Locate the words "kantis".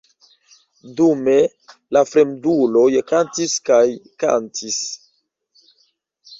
3.13-3.55, 4.25-4.83